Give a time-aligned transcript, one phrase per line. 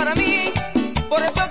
[0.00, 0.50] para mí,
[1.10, 1.49] por eso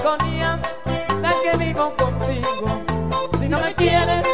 [0.00, 0.58] agonía,
[1.20, 2.82] la que vivo contigo.
[3.38, 4.24] Si no me quieres,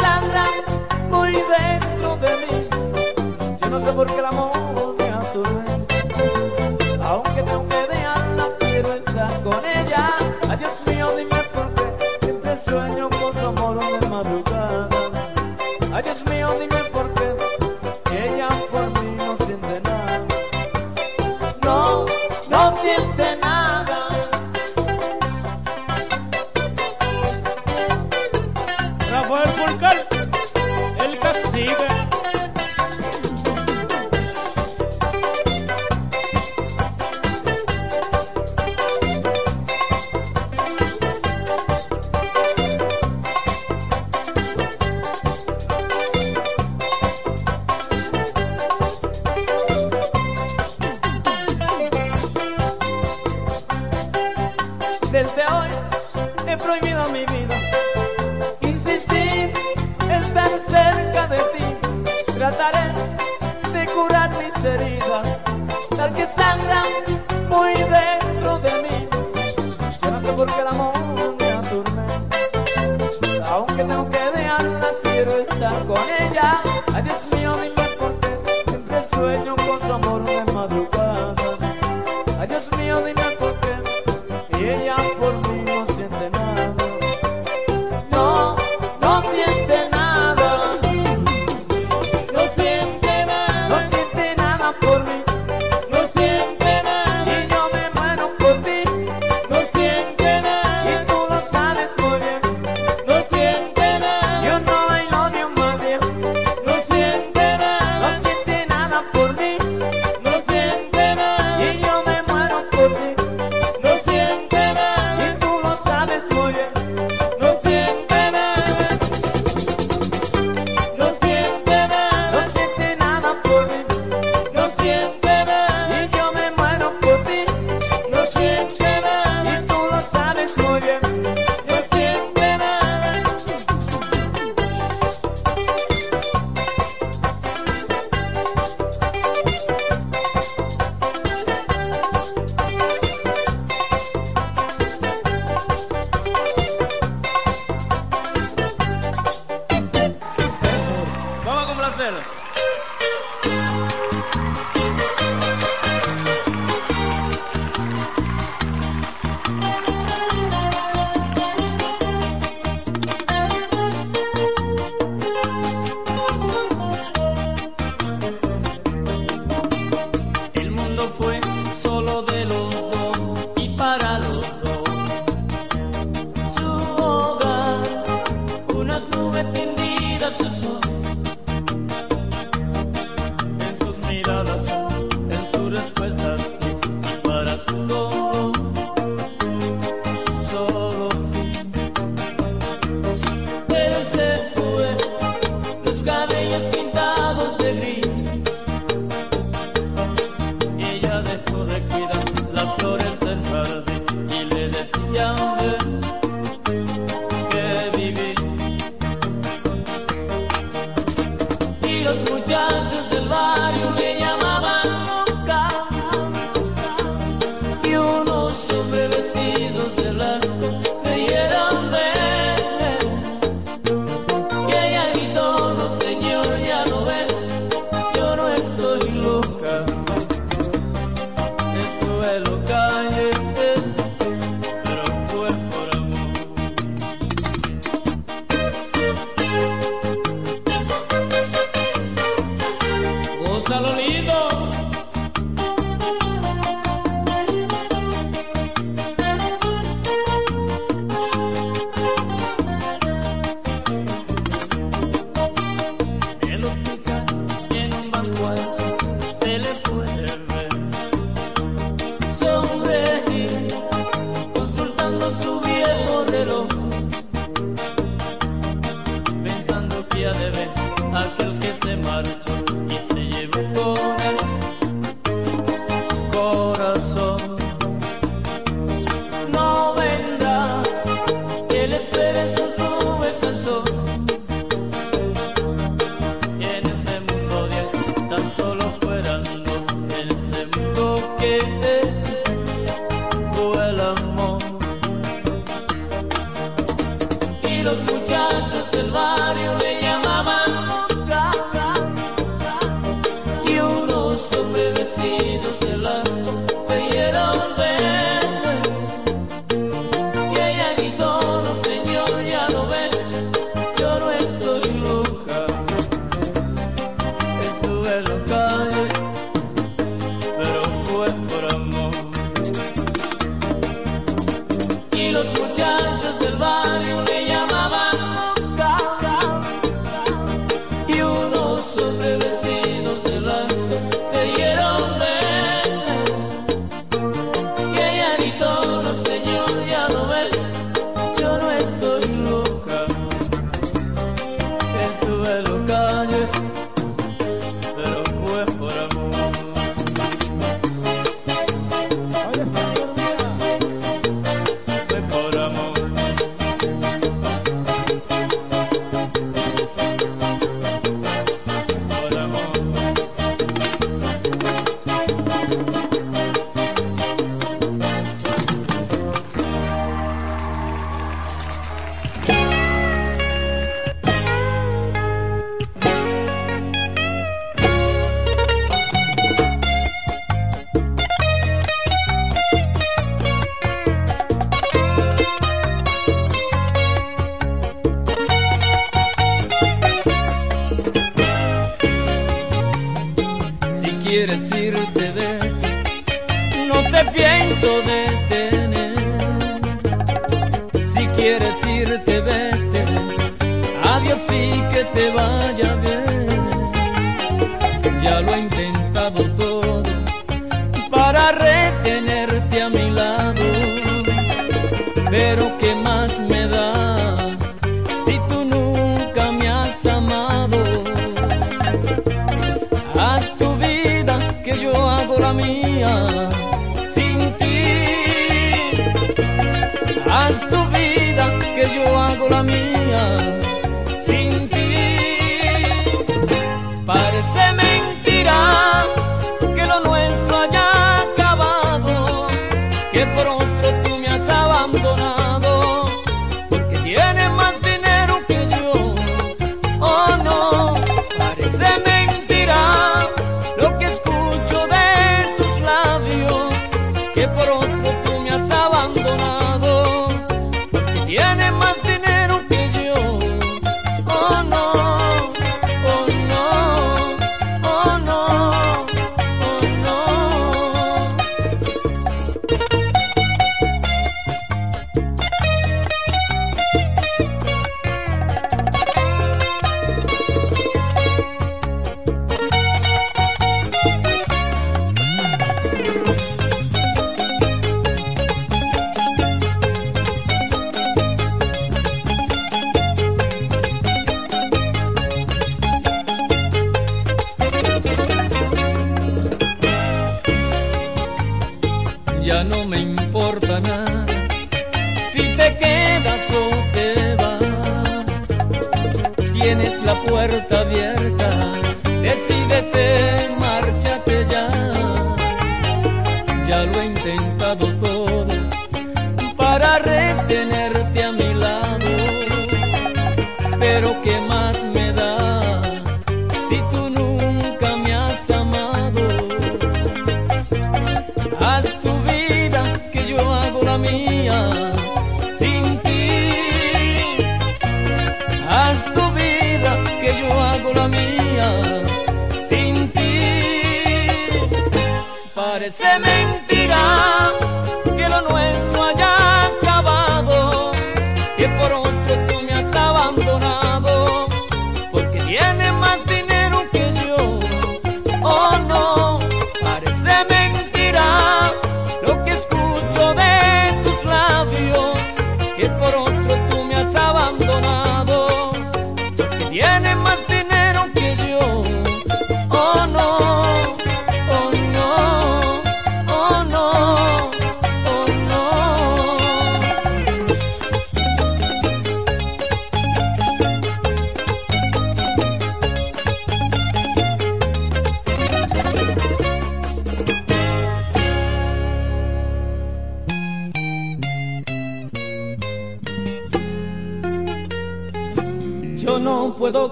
[0.00, 0.67] Sandra.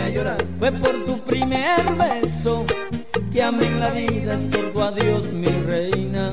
[0.00, 0.38] a llorar.
[0.58, 2.64] Fue por tu primer beso
[3.32, 6.32] que amé en la vida, es por tu adiós, mi reina.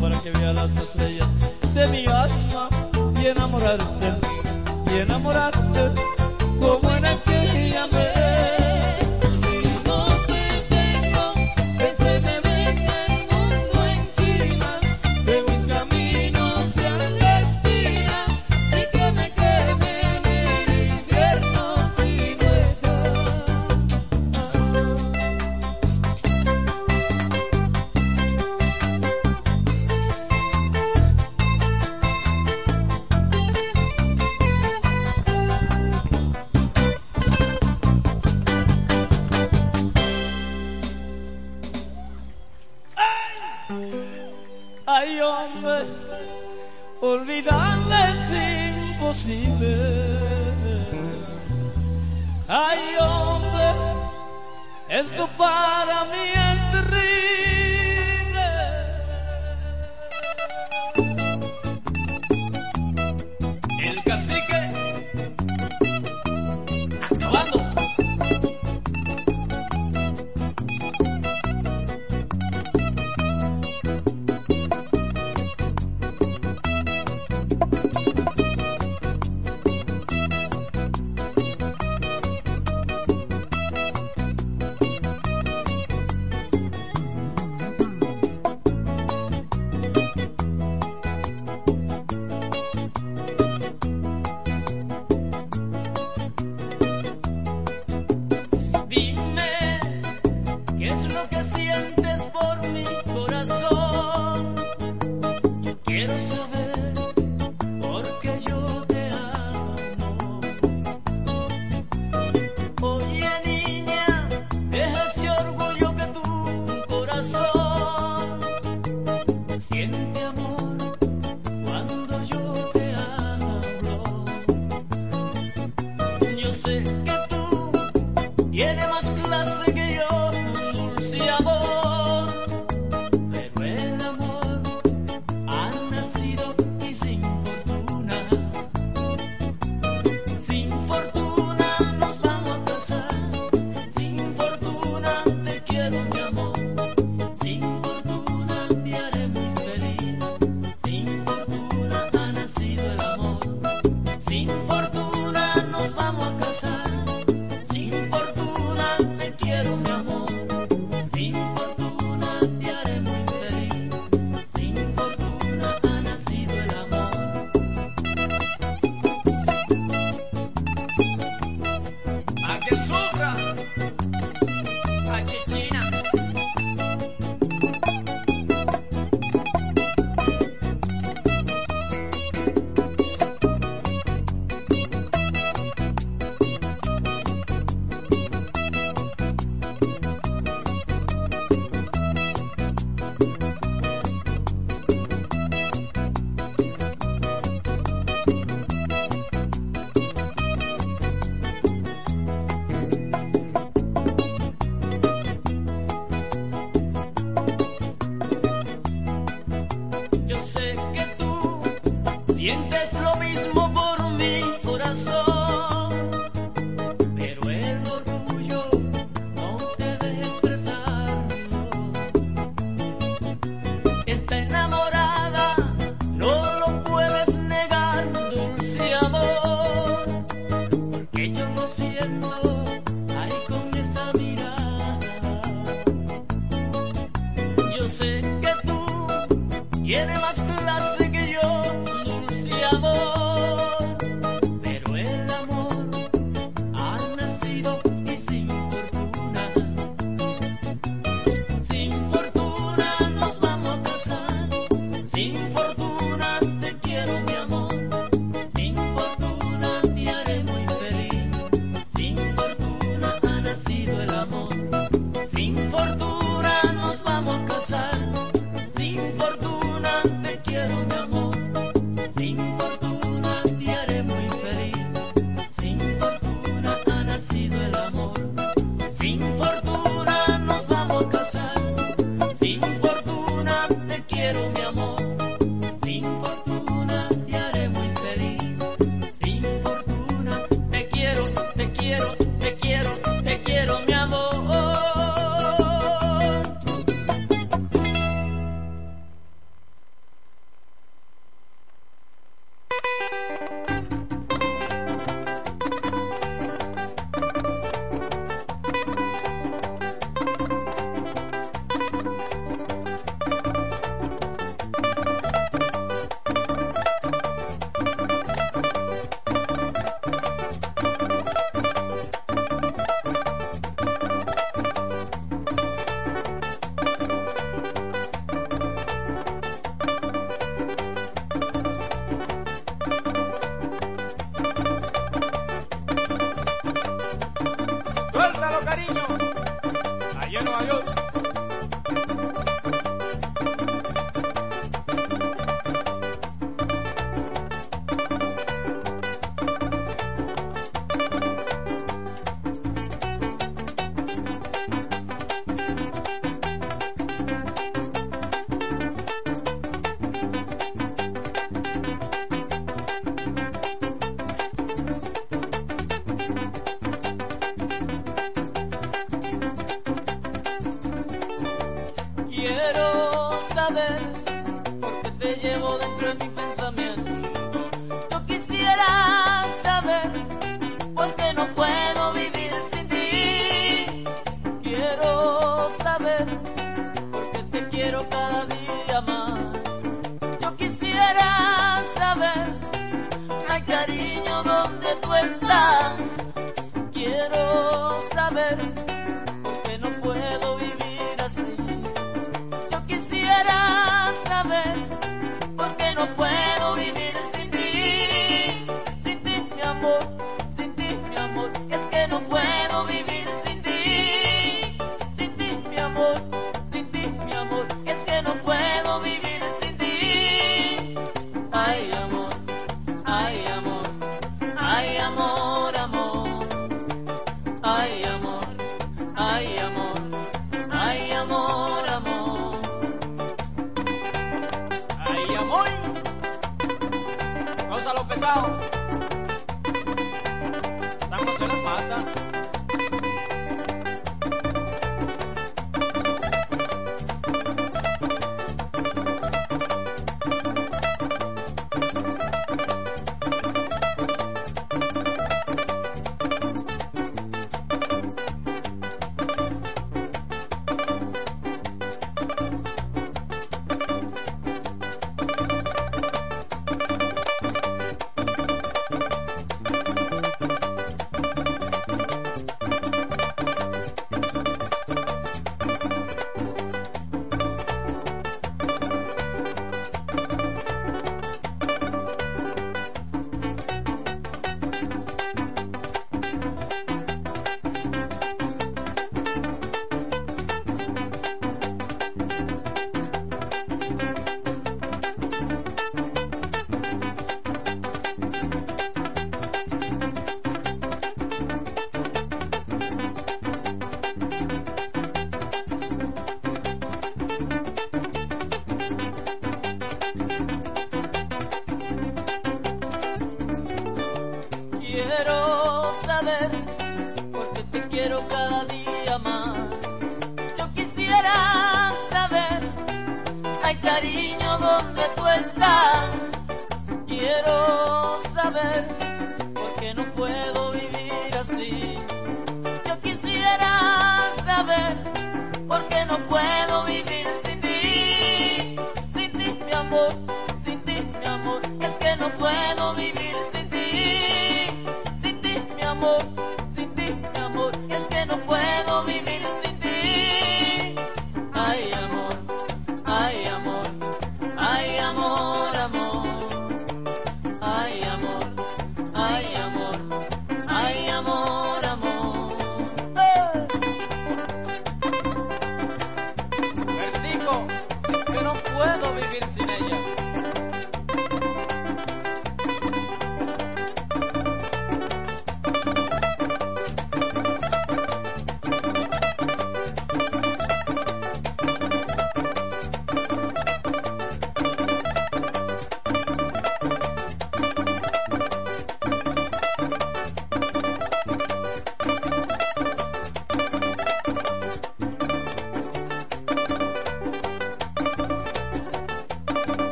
[0.00, 0.74] Para que veas las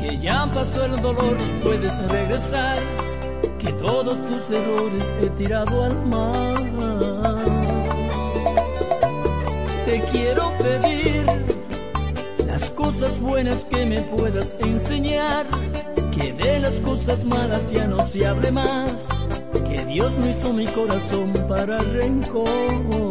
[0.00, 2.76] que ya pasó el dolor, y puedes regresar,
[3.58, 6.56] que todos tus errores he tirado al mar.
[9.84, 11.26] Te quiero pedir
[12.46, 15.46] las cosas buenas que me puedas enseñar,
[16.10, 18.94] que de las cosas malas ya no se hable más,
[19.68, 23.05] que Dios no hizo mi corazón para rencor.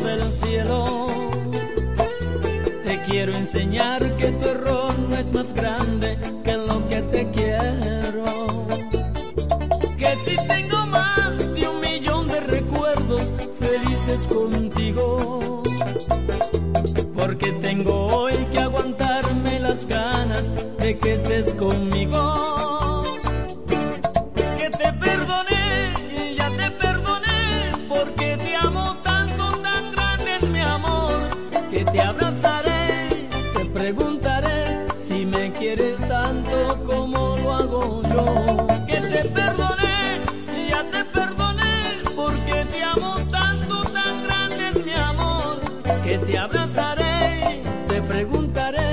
[0.00, 1.06] del cielo.
[2.84, 6.13] Te quiero enseñar que tu error no es más grande
[48.14, 48.83] preguntaré.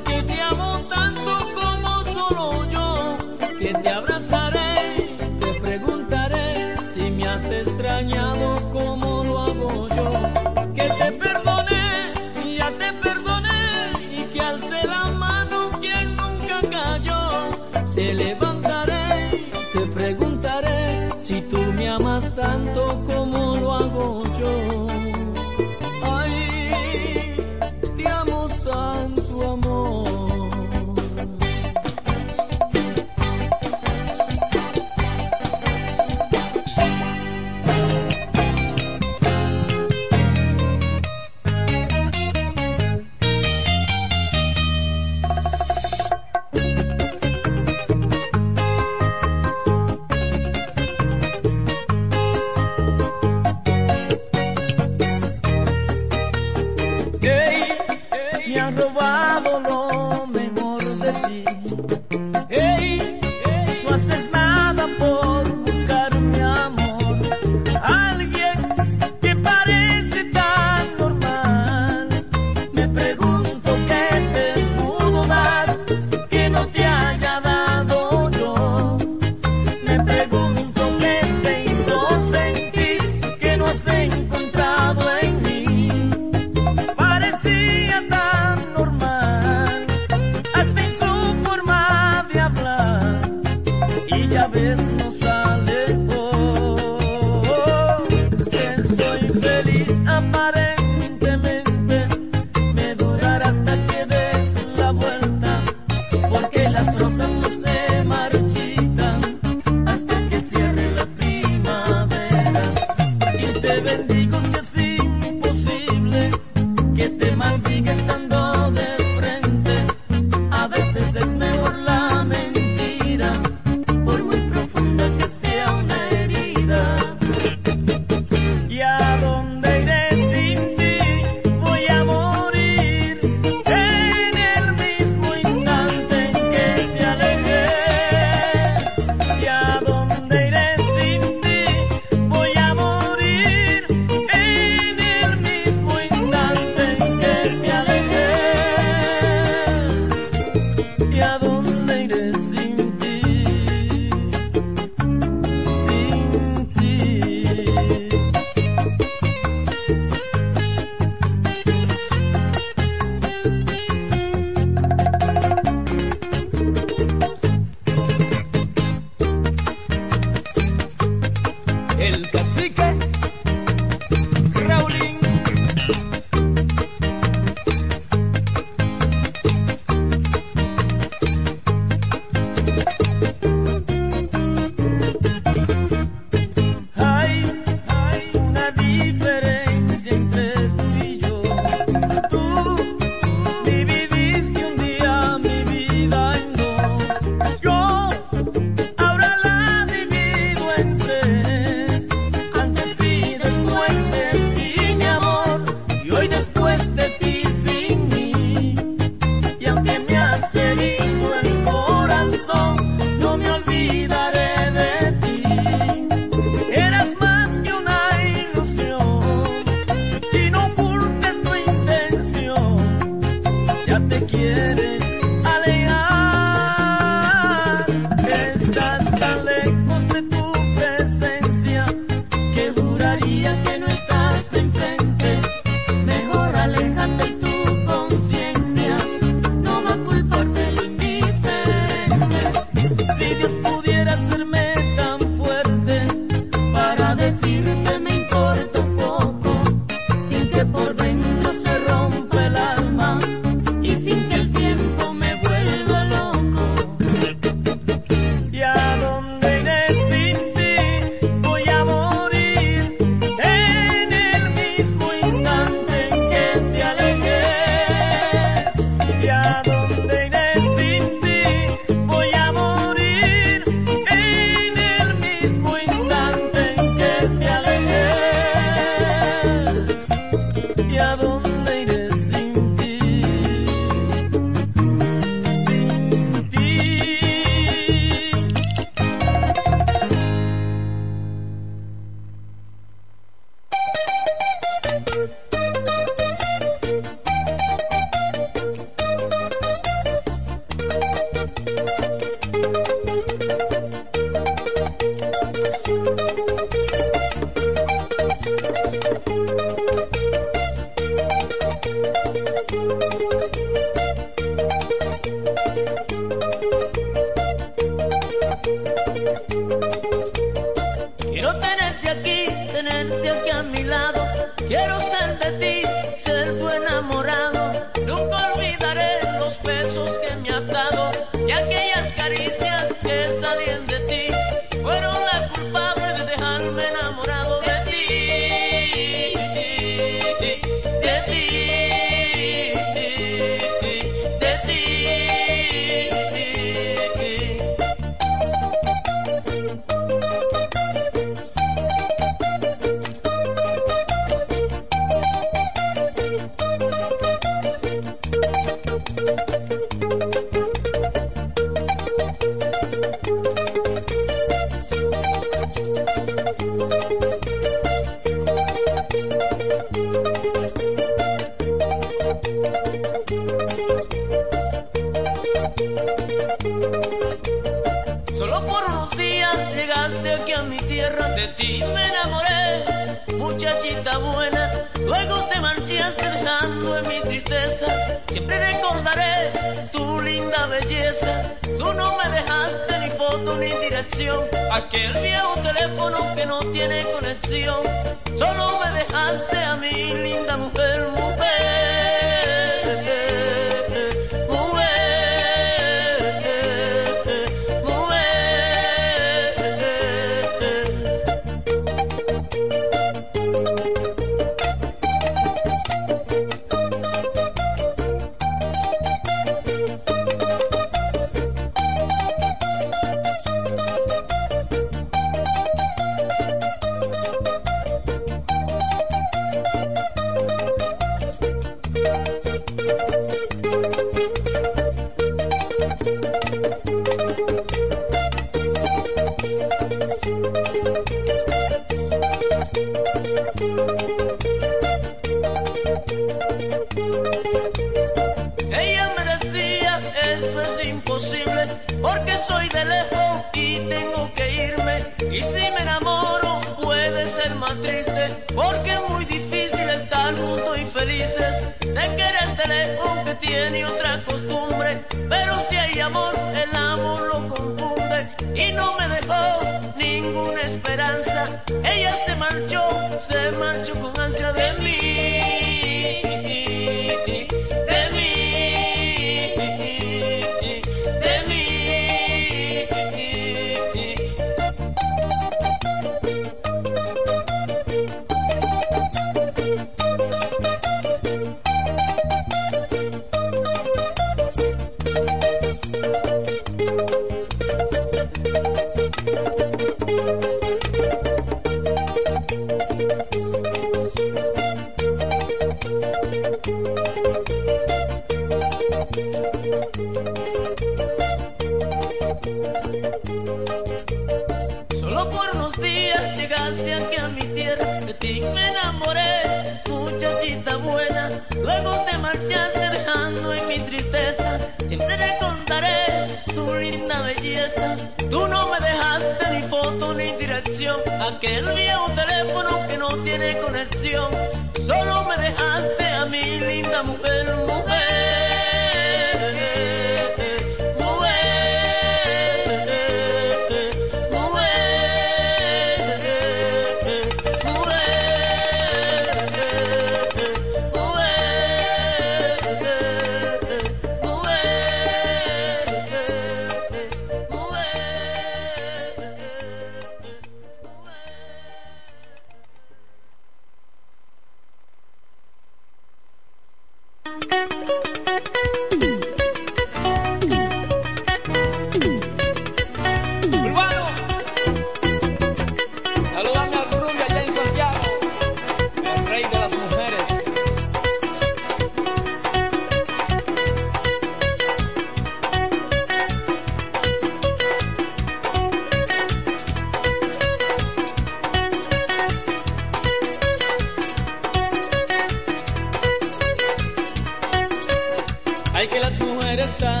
[599.68, 600.00] está.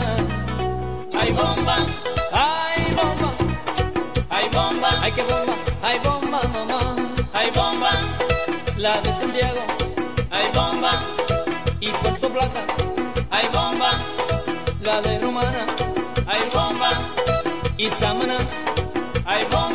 [1.18, 1.76] Hay bomba,
[2.32, 3.30] hay bomba,
[4.30, 6.80] hay bomba, hay que bomba, hay bomba, mamá,
[7.32, 7.90] hay bomba,
[8.76, 9.62] la de Santiago,
[10.30, 10.90] hay bomba,
[11.80, 12.62] y Puerto Plata,
[13.30, 13.90] hay bomba,
[14.82, 15.66] la de Romana,
[16.26, 16.90] hay bomba,
[17.76, 18.38] y Samana,
[19.26, 19.67] hay bomba.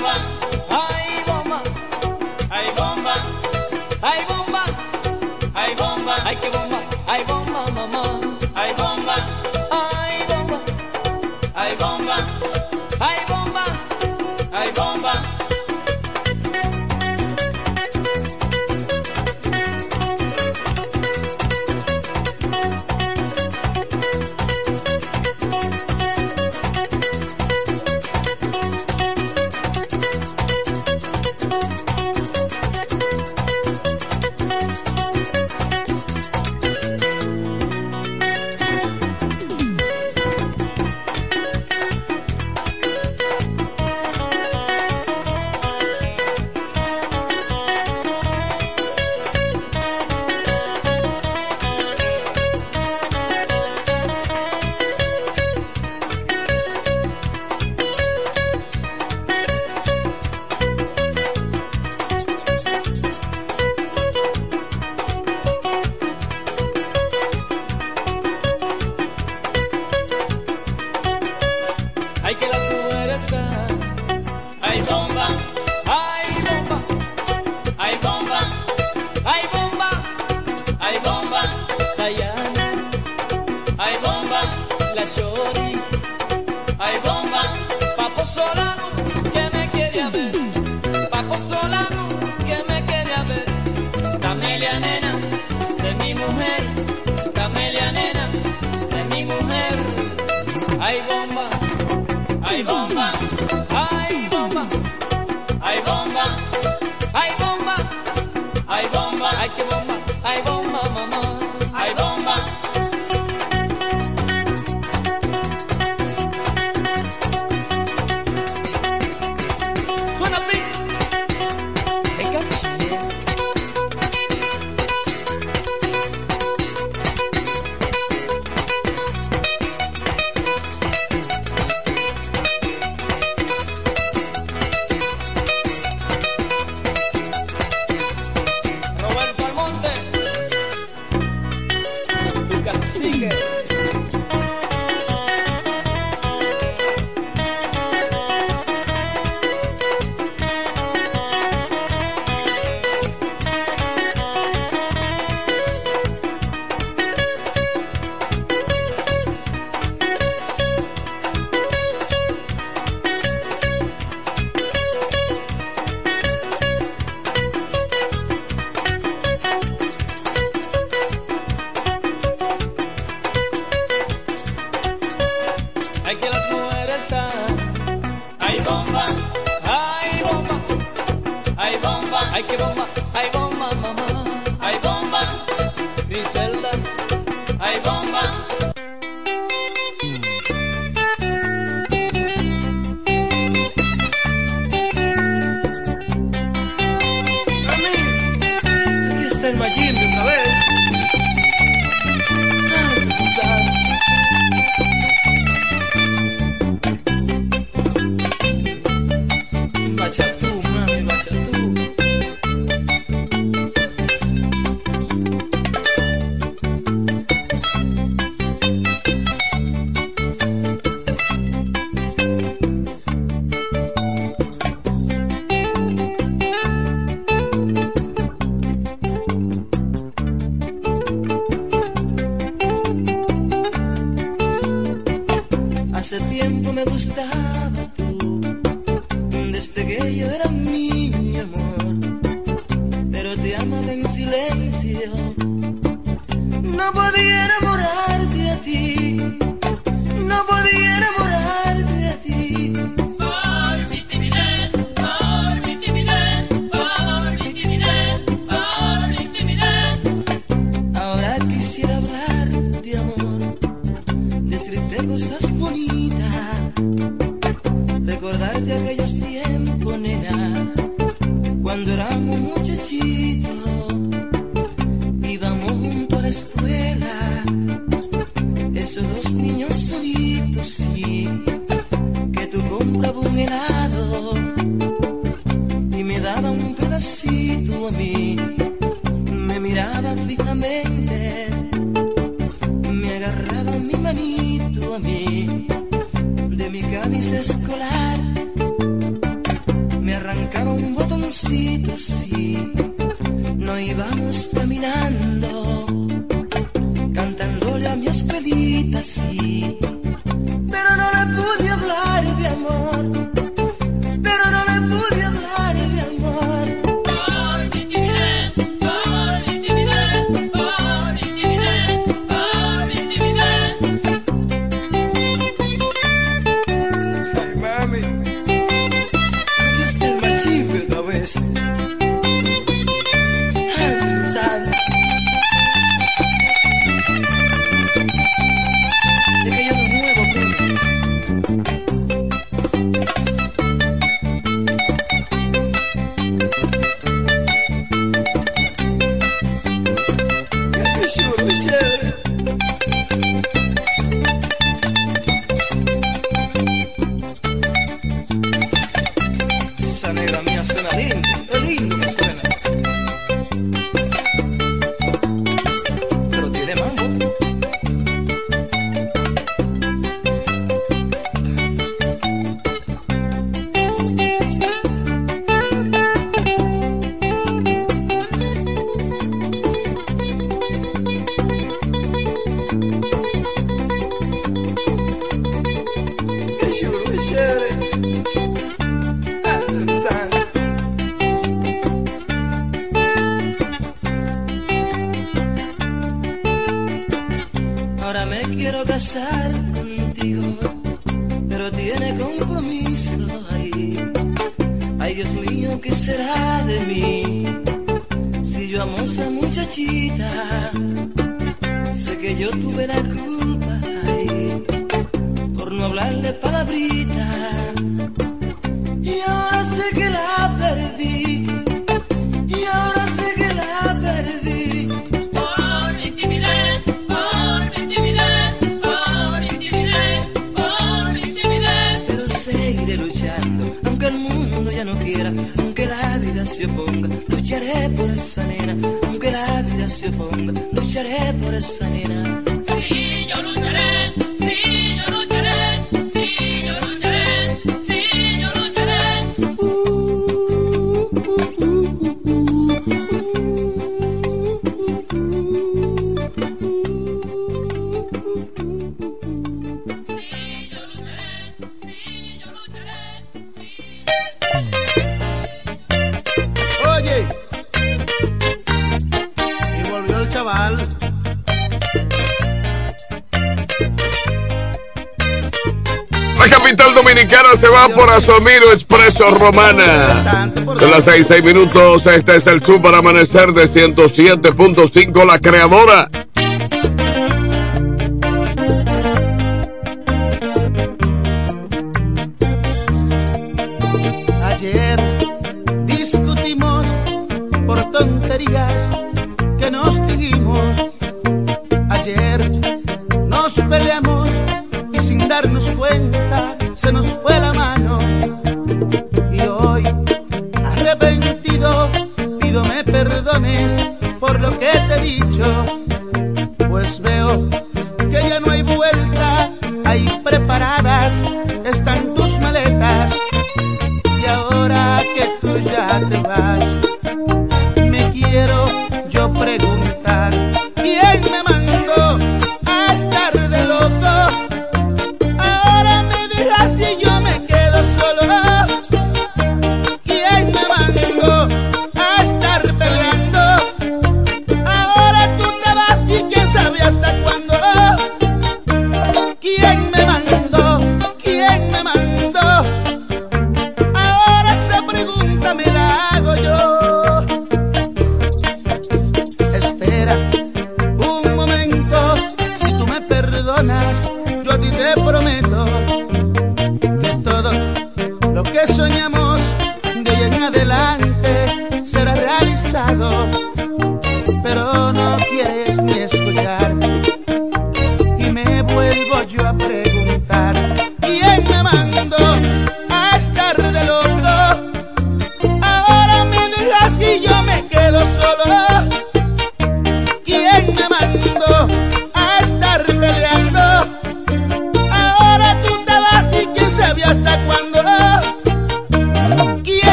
[478.24, 480.50] Expreso Miro, Expreso Romana.
[480.80, 482.08] Son las 6, 6 minutos.
[482.08, 486.10] Este es el Super Amanecer de 107.5, la creadora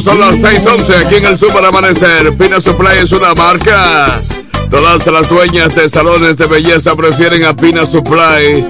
[0.00, 2.36] son las 6:11 aquí en el Super Amanecer.
[2.36, 4.20] Pina Supply es una marca.
[4.70, 8.66] Todas las dueñas de salones de belleza prefieren a Pina Supply.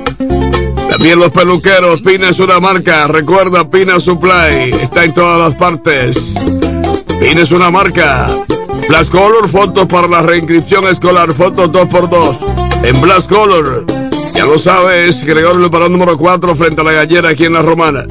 [0.90, 3.07] También los peluqueros, Pina es una marca.
[3.07, 6.35] Recuerda, Pina Supply está en todas las partes.
[7.19, 8.36] Pina es una marca.
[8.89, 12.36] Blast Color, fotos para la reinscripción escolar, fotos 2x2
[12.85, 13.85] en Blast Color.
[14.35, 18.07] Ya lo sabes, Gregorio balón número 4 frente a la gallera aquí en la Romana.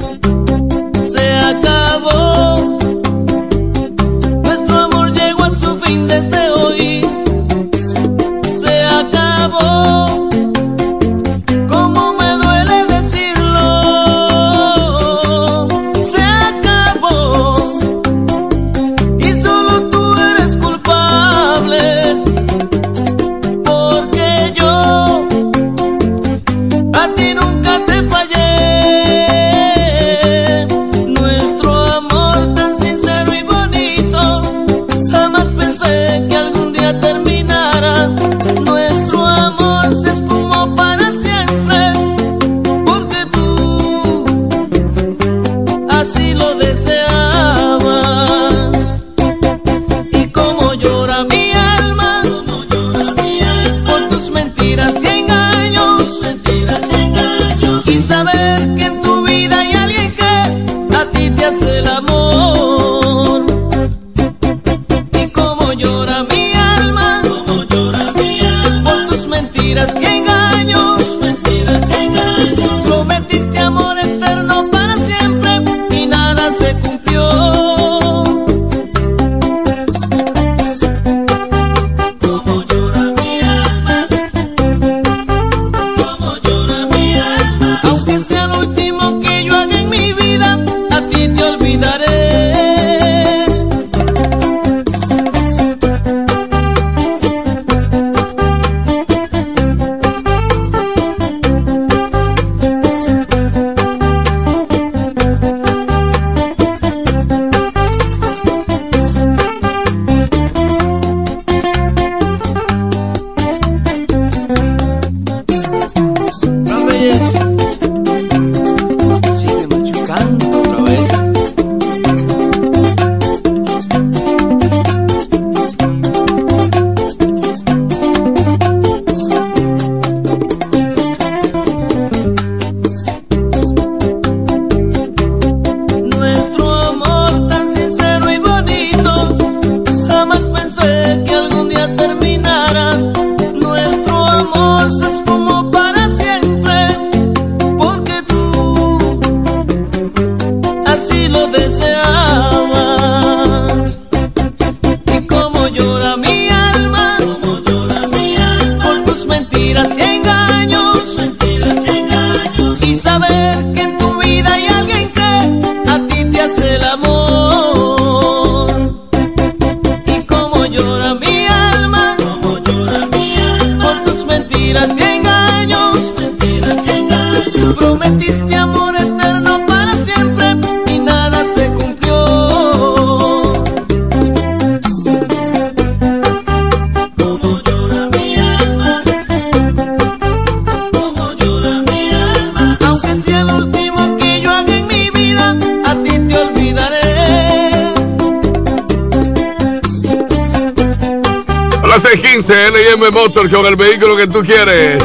[204.36, 205.02] Tú quieres.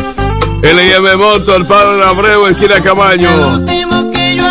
[0.62, 3.64] LM Motor, Padre Abreu, esquina El Camaño.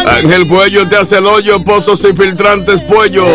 [0.06, 3.26] Ángel Puello te hace el hoyo, pozos y filtrantes Puello.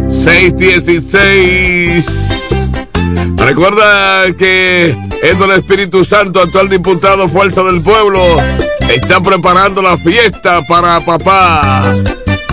[0.09, 2.05] 616.
[3.37, 4.89] Recuerda que
[5.23, 8.39] es el Espíritu Santo, actual diputado Fuerza del Pueblo,
[8.89, 11.83] está preparando la fiesta para papá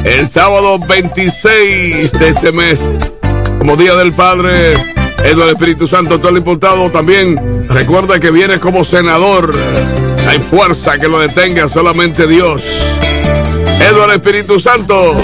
[0.03, 2.81] el sábado 26 de este mes,
[3.59, 4.73] como Día del Padre.
[5.23, 9.53] Eduardo Espíritu Santo, actual diputado, también recuerda que viene como senador.
[10.27, 12.63] Hay fuerza que lo detenga, solamente Dios.
[13.79, 15.15] Eduardo Espíritu Santo.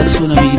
[0.00, 0.49] la tsunami.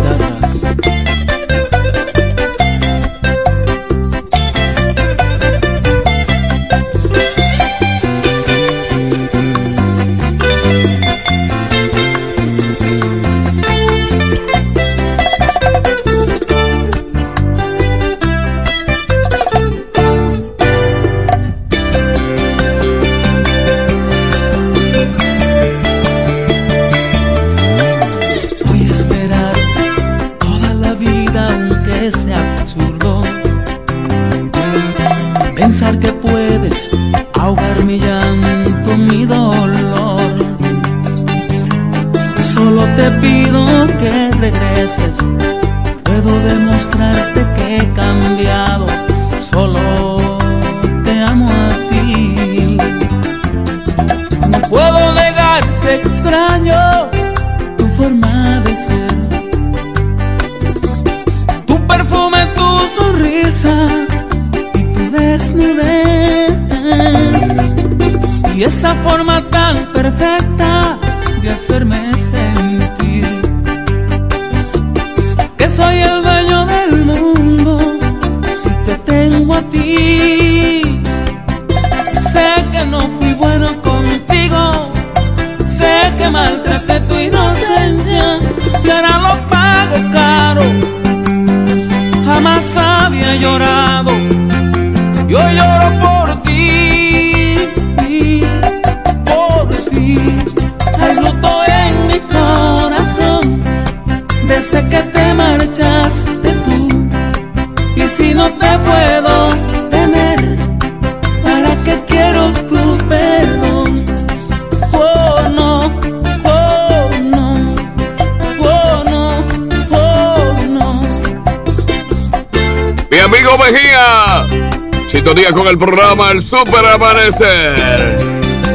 [126.66, 127.76] para amanecer.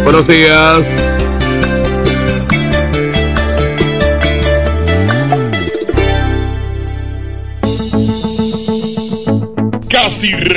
[0.04, 1.15] Buenos días.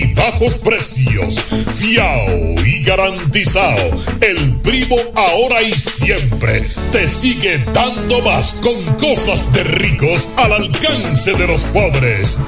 [0.00, 1.40] y bajos precios.
[1.74, 3.90] Fiao y garantizado.
[4.20, 11.32] El primo ahora y siempre te sigue dando más con cosas de ricos al alcance
[11.34, 12.38] de los pobres.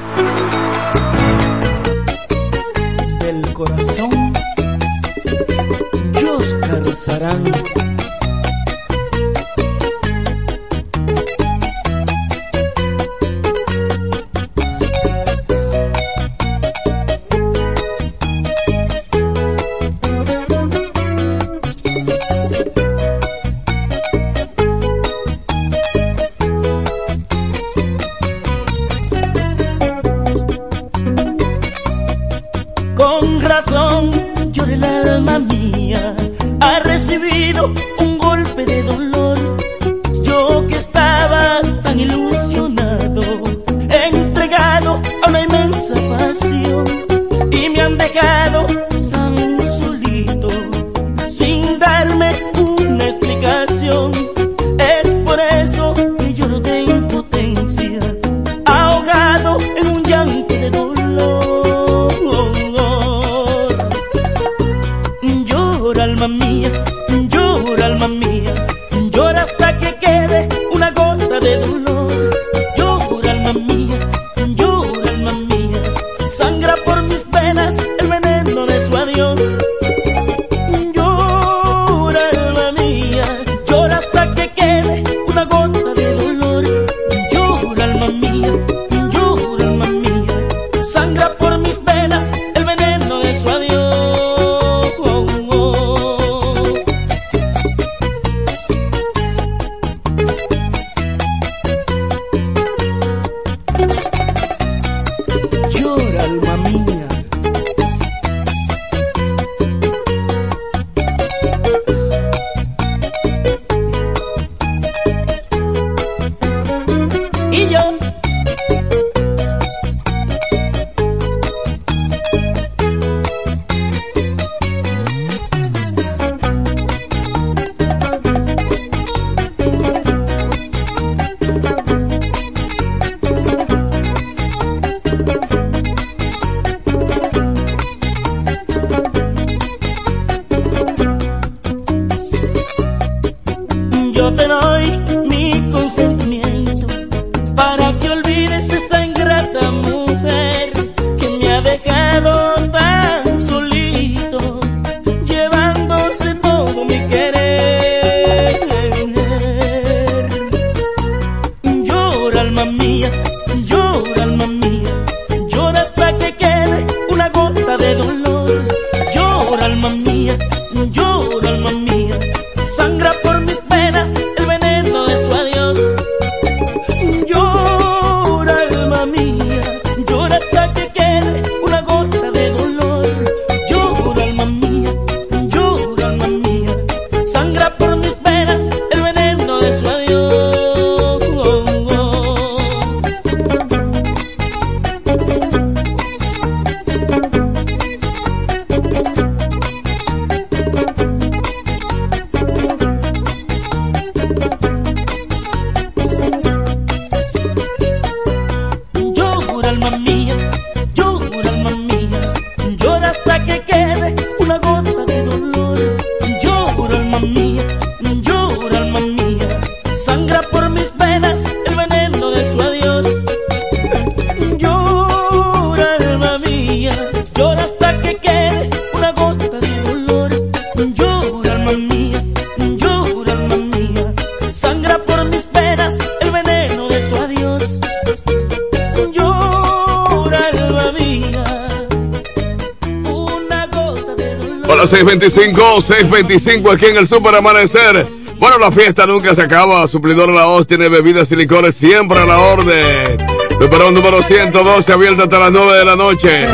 [245.19, 248.07] 625-625 aquí en el Super Amanecer.
[248.39, 249.87] Bueno, la fiesta nunca se acaba.
[249.87, 253.17] Suplidor a La Hoz tiene bebidas y licores siempre a la orden.
[253.59, 256.47] Superón número 112, abierta hasta las 9 de la noche.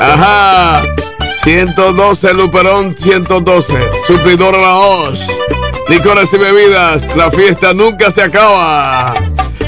[0.00, 0.82] Ajá.
[1.42, 3.74] 112, Luperón 112.
[4.06, 5.20] Suplidor La Hoz.
[5.88, 7.16] Licores y bebidas.
[7.16, 9.14] La fiesta nunca se acaba.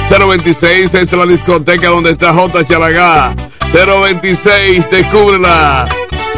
[0.09, 2.65] 026 es la discoteca donde está J.
[2.65, 3.35] Chalagá.
[3.73, 5.87] 026, descúbrela.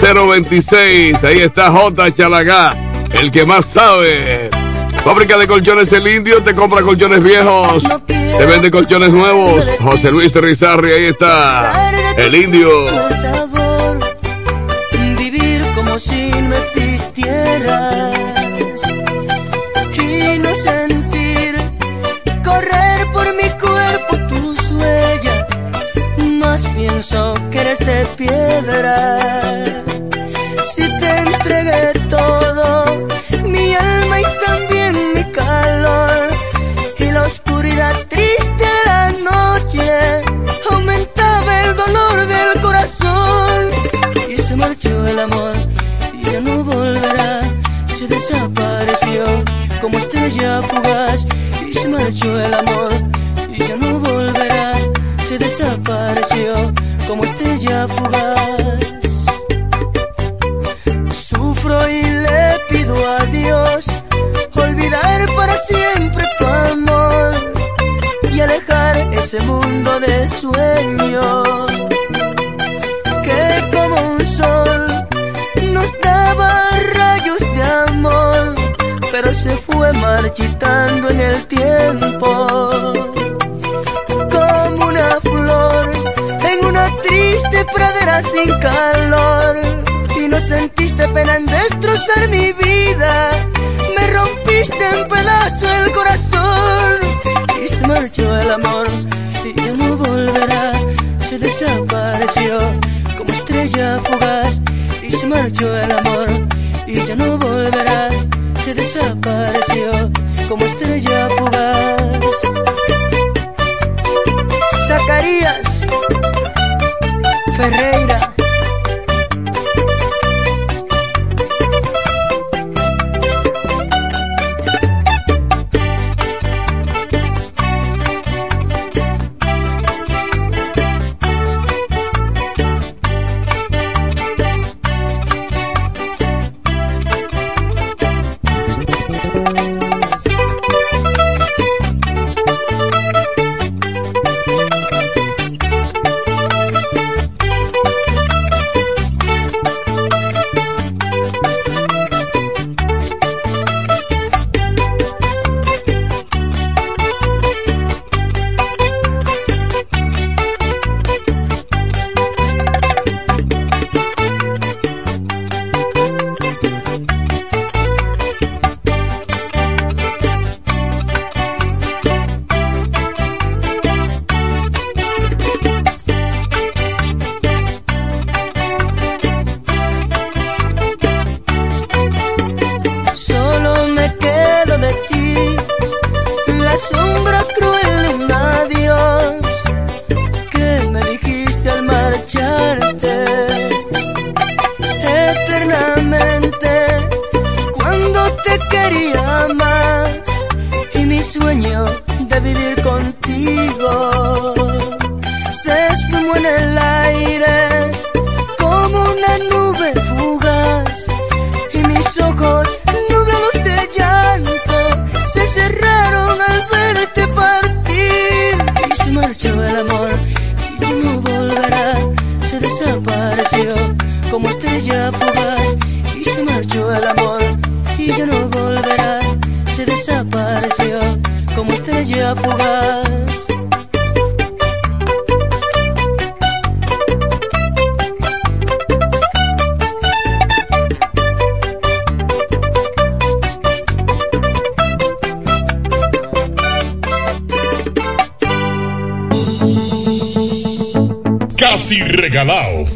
[0.01, 1.23] 026.
[1.25, 2.13] Ahí está J.
[2.15, 2.73] Chalagá,
[3.13, 4.51] el que más sabe.
[5.05, 9.65] Fábrica de colchones El Indio te compra colchones viejos, te vende colchones nuevos.
[9.81, 11.93] José Luis Rizarri, ahí está.
[12.17, 12.71] El Indio.
[15.19, 18.15] Vivir como si no existieras
[19.95, 21.57] y no sentir
[22.45, 25.47] correr por mi cuerpo tus huellas.
[26.39, 29.20] Más pienso que eres de piedra.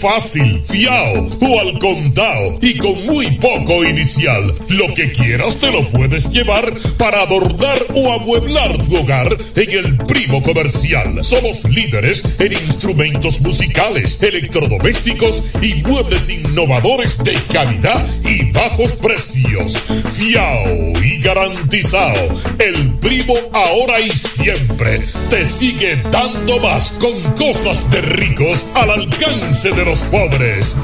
[0.05, 2.34] Fácil, fiao o al contado
[3.73, 4.55] inicial.
[4.69, 9.97] Lo que quieras te lo puedes llevar para adornar o amueblar tu hogar en el
[10.07, 11.25] primo comercial.
[11.25, 19.79] Somos líderes en instrumentos musicales, electrodomésticos y muebles innovadores de calidad y bajos precios.
[20.13, 22.39] Fiao y garantizado.
[22.59, 25.01] El primo ahora y siempre
[25.31, 30.77] te sigue dando más con cosas de ricos al alcance de los pobres.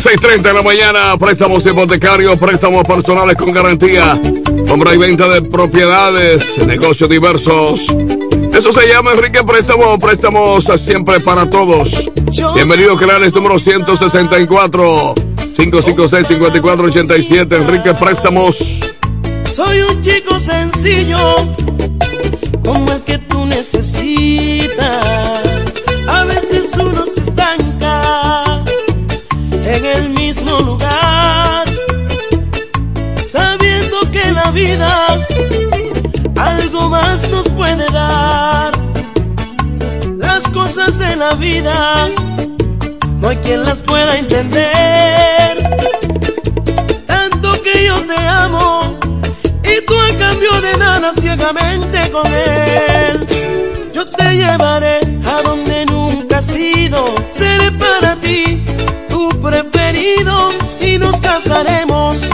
[0.00, 4.18] 6.30 de la mañana, préstamos hipotecarios, préstamos personales con garantía,
[4.66, 7.84] compra y venta de propiedades, negocios diversos.
[8.50, 12.08] Eso se llama Enrique Préstamo, préstamos siempre para todos.
[12.54, 15.12] Bienvenido, Clares número 164,
[15.58, 18.56] 556-5487, Enrique Préstamos.
[19.52, 21.34] Soy un chico sencillo,
[22.64, 25.04] como el que tú necesitas.
[26.08, 27.59] A veces uno se estanca
[29.72, 31.64] en el mismo lugar,
[33.22, 35.26] sabiendo que la vida
[36.36, 38.72] algo más nos puede dar.
[40.16, 42.08] Las cosas de la vida
[43.18, 45.58] no hay quien las pueda entender.
[47.06, 48.98] Tanto que yo te amo
[49.62, 53.20] y tú a cambio de nada ciegamente con él.
[53.94, 55.69] Yo te llevaré a donde
[59.40, 60.50] preferido
[60.80, 62.26] y nos casaremos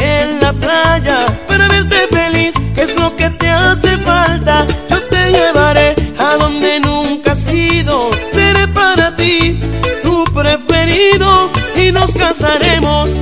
[0.00, 4.66] en la playa para verte feliz, que es lo que te hace falta.
[4.88, 8.10] Yo te llevaré a donde nunca has ido.
[8.32, 9.60] Seré para ti
[10.02, 13.18] tu preferido y nos casaremos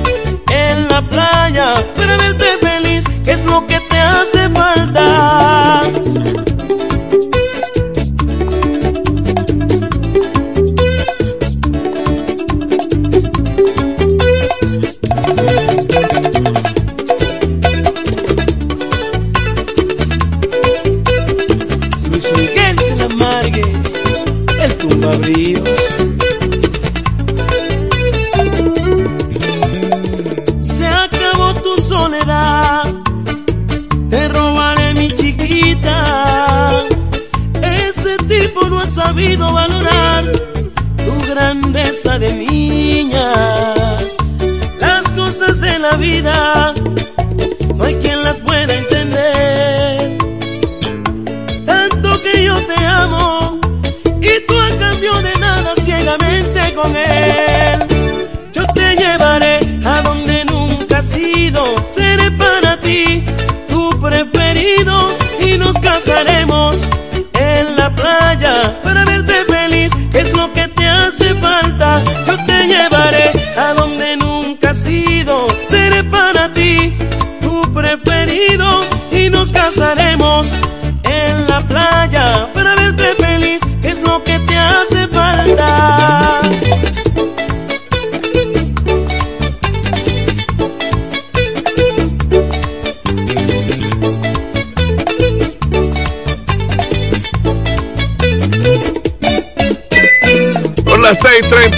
[0.51, 5.81] en la playa para verte feliz, que es lo que te hace falta.
[41.93, 43.31] De niña.
[44.79, 46.72] Las cosas de la vida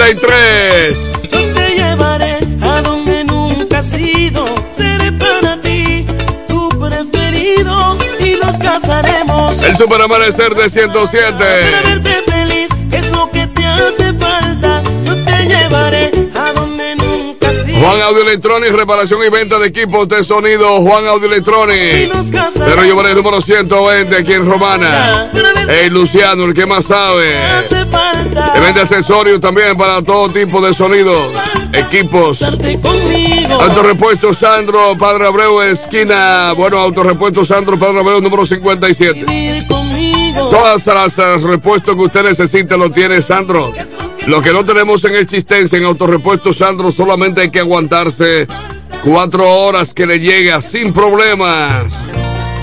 [0.06, 0.98] 6:33.
[1.32, 6.06] Yo te llevaré a donde nunca has ido, seré para ti
[6.48, 9.64] tu preferido y nos casaremos.
[9.64, 11.44] El Super Amanecer de Para 107.
[11.84, 14.84] verte feliz, es lo que te hace falta.
[15.06, 17.80] Yo te llevaré a donde nunca has ido.
[17.80, 20.82] Juan Audio Electronics, reparación y venta de equipos de sonido.
[20.82, 22.14] Juan Audio Y Electronics.
[22.16, 22.76] nos casaremos.
[22.76, 25.30] Pero yo el número 120 aquí en Romana.
[25.34, 27.34] Para Hey Luciano, el que más sabe.
[27.70, 31.32] Te vende accesorios también para todo tipo de sonidos,
[31.74, 32.42] equipos.
[32.42, 36.54] Autorepuesto Sandro, Padre Abreu, esquina.
[36.54, 39.26] Bueno, Autorepuesto Sandro, Padre Abreu, número 57.
[39.28, 40.50] Vivir conmigo.
[40.50, 43.74] Todas las, las repuestos que usted necesite lo tiene Sandro.
[44.28, 48.48] Lo que no tenemos en existencia en Autorepuesto Sandro, solamente hay que aguantarse
[49.04, 51.94] cuatro horas que le llega sin problemas.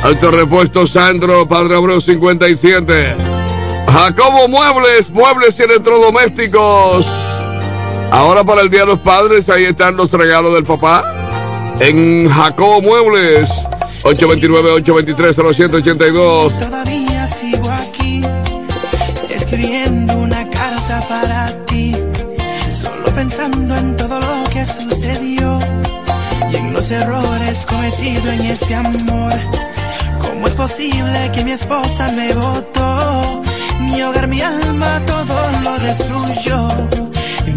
[0.03, 3.15] Autorepuesto Sandro, Padre Abreu 57.
[3.87, 7.07] Jacobo Muebles, muebles y electrodomésticos.
[8.11, 11.05] Ahora para el Día de los Padres, ahí están los regalos del papá.
[11.79, 13.49] En Jacobo Muebles,
[14.03, 16.59] 829-823-0182.
[16.59, 18.23] Todavía sigo aquí,
[19.31, 21.93] escribiendo una carta para ti,
[22.83, 25.61] solo pensando en todo lo que sucedió
[26.51, 29.35] y en los errores cometidos en ese amor.
[30.63, 33.43] ¿Cómo es posible que mi esposa me votó?
[33.81, 35.35] Mi hogar, mi alma, todo
[35.65, 36.69] lo destruyó.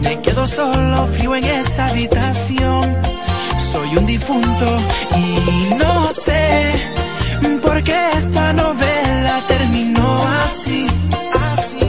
[0.04, 2.82] Me quedo solo, frío en esta habitación.
[3.72, 4.78] Soy un difunto
[5.16, 6.72] y no sé
[7.62, 10.88] por qué esta novela terminó así,
[11.54, 11.88] así.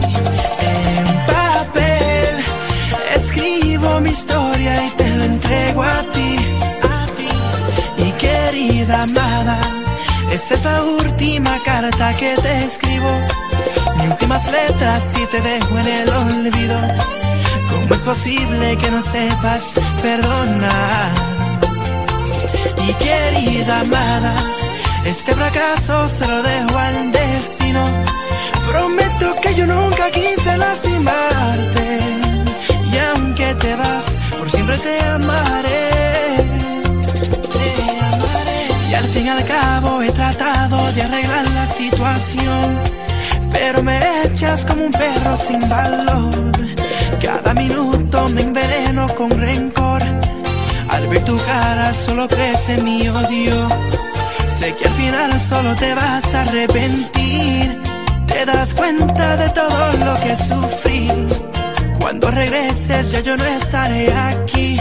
[0.61, 2.45] En papel
[3.15, 6.37] escribo mi historia y te la entrego a ti,
[6.83, 8.05] a ti.
[8.05, 9.59] Y querida amada,
[10.37, 13.11] esta es la última carta que te escribo.
[13.97, 16.79] Mis últimas letras y te dejo en el olvido.
[17.71, 19.63] ¿Cómo es posible que no sepas
[20.03, 21.11] perdonar?
[22.87, 24.35] Y querida amada,
[25.07, 27.83] este fracaso se lo dejo al destino.
[28.69, 31.87] Prometo que yo nunca quise lastimarte.
[32.93, 34.05] Y aunque te vas,
[34.39, 36.37] por siempre te amaré.
[37.55, 37.69] Te
[38.13, 38.91] amaré.
[38.91, 39.96] Y al fin y al cabo
[40.31, 42.79] tratado de arreglar la situación.
[43.53, 46.31] Pero me echas como un perro sin valor.
[47.23, 50.03] Cada minuto me enveneno con rencor.
[50.91, 53.69] Al ver tu cara solo crece mi odio.
[54.59, 57.83] Sé que al final solo te vas a arrepentir.
[58.27, 61.09] Te das cuenta de todo lo que sufrí.
[62.01, 64.81] Cuando regreses ya yo no estaré aquí.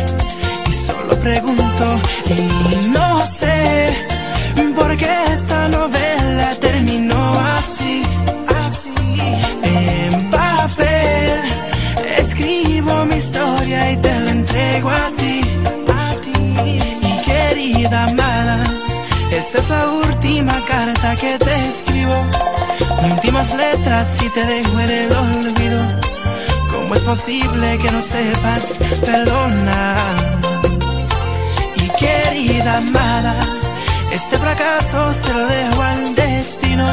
[0.69, 1.99] Y solo pregunto
[2.29, 4.14] y no sé
[4.75, 8.03] por qué esta novela terminó así,
[8.65, 8.93] así.
[9.63, 11.39] En papel
[12.17, 15.41] escribo mi historia y te la entrego a ti,
[15.93, 16.79] a ti.
[17.09, 18.63] Y querida amada,
[19.31, 22.17] esta es la última carta que te escribo.
[23.11, 25.81] Últimas letras y te dejo en el olvido.
[26.71, 29.97] ¿Cómo es posible que no sepas perdonar?
[31.77, 33.35] Y querida amada,
[34.15, 36.85] este fracaso se lo dejo al destino.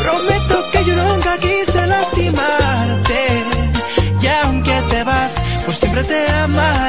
[0.00, 3.44] Prometo que yo nunca quise lastimarte.
[4.22, 5.34] Y aunque te vas,
[5.64, 6.79] por siempre te amaré.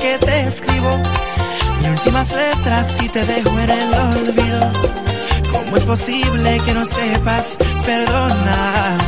[0.00, 0.90] Que te escribo.
[1.80, 4.72] Mis últimas letras y te dejo en el olvido.
[5.52, 8.98] ¿Cómo es posible que no sepas perdonar?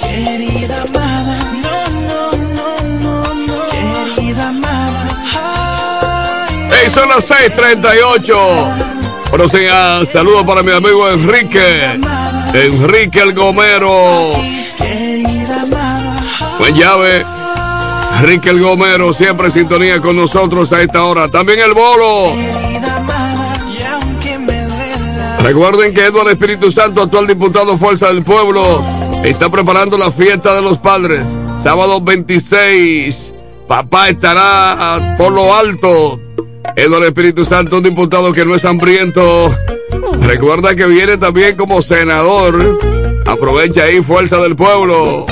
[0.00, 3.68] Querida amada, no, no, no, no, no.
[3.68, 8.96] Querida amada, ay, Hey, son las 6:38.
[9.30, 12.00] Buenos días, saludos para mi amigo Enrique.
[12.54, 14.32] Enrique el Gomero.
[16.58, 17.35] Buen llave.
[18.18, 21.28] Enrique el Gomero, siempre en sintonía con nosotros a esta hora.
[21.28, 22.32] También el Bolo.
[25.42, 28.82] Recuerden que Eduardo Espíritu Santo, actual diputado Fuerza del Pueblo,
[29.22, 31.26] está preparando la fiesta de los padres.
[31.62, 33.34] Sábado 26.
[33.68, 36.18] Papá estará por lo alto.
[36.74, 39.54] Eduardo Espíritu Santo, un diputado que no es hambriento.
[40.20, 42.78] Recuerda que viene también como senador.
[43.26, 45.26] Aprovecha ahí Fuerza del Pueblo.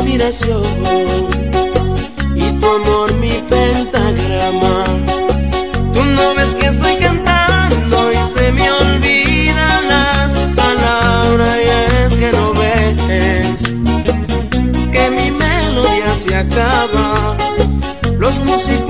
[0.00, 0.62] Inspiración
[2.34, 4.84] y tu amor mi pentagrama.
[5.92, 12.32] Tú no ves que estoy cantando y se me olvidan las palabras y es que
[12.32, 13.62] no ves
[14.90, 17.36] que mi melodía se acaba.
[18.18, 18.89] Los músicos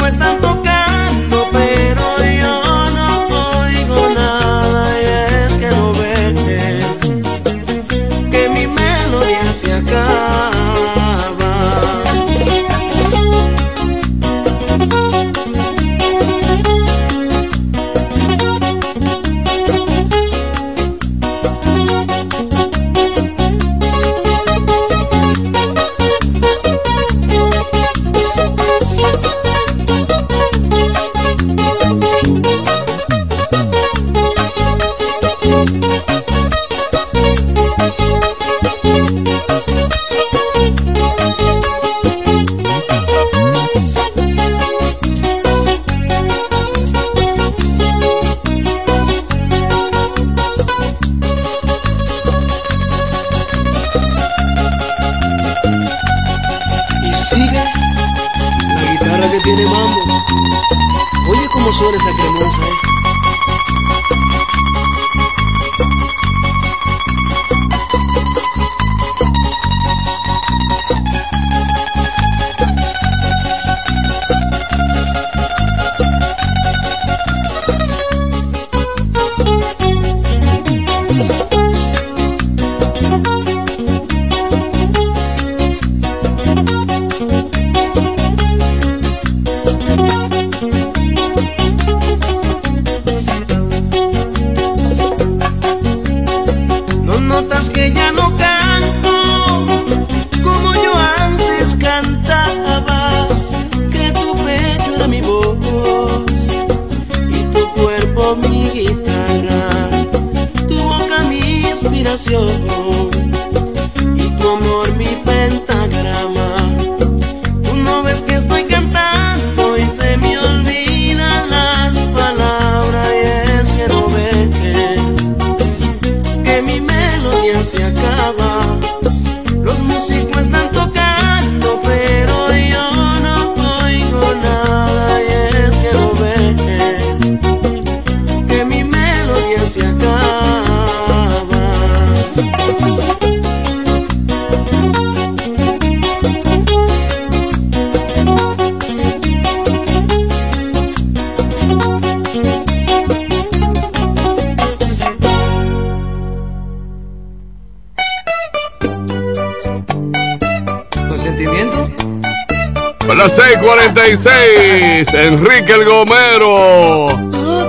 [165.31, 167.07] Enrique el Gomero.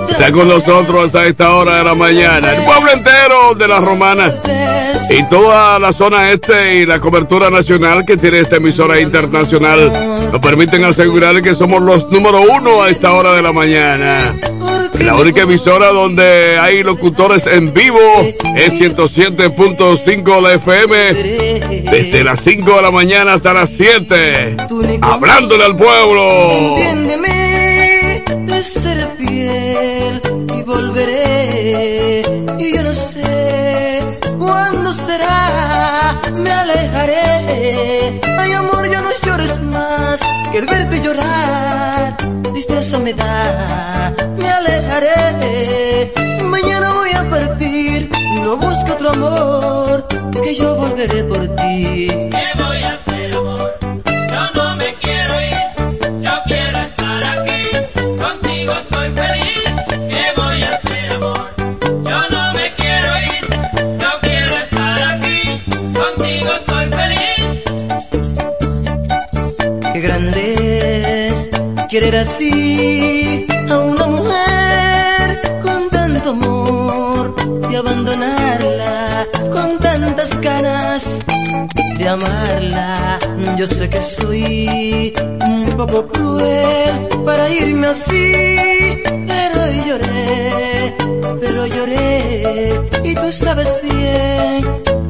[0.09, 2.55] Está con nosotros a esta hora de la mañana.
[2.55, 4.33] El pueblo entero de las romanas
[5.11, 9.91] y toda la zona este y la cobertura nacional que tiene esta emisora internacional
[10.31, 14.35] nos permiten asegurar que somos los número uno a esta hora de la mañana.
[14.99, 17.99] La única emisora donde hay locutores en vivo
[18.55, 21.13] es 107.5 la FM
[21.91, 24.57] desde las 5 de la mañana hasta las 7
[25.01, 26.75] hablándole al pueblo.
[42.91, 46.11] Tristeza me da, me alejaré.
[46.43, 48.09] Mañana voy a partir,
[48.43, 50.05] no busco otro amor,
[50.43, 52.07] que yo volveré por ti.
[52.07, 53.75] ¿Qué voy a hacer, amor?
[53.81, 55.10] Yo no me quiero
[72.01, 77.35] querer así a una mujer con tanto amor
[77.71, 81.19] y abandonarla con tantas ganas
[81.99, 83.19] de amarla.
[83.55, 85.13] Yo sé que soy
[85.45, 88.33] un poco cruel para irme así,
[89.31, 90.95] pero lloré,
[91.39, 94.65] pero lloré y tú sabes bien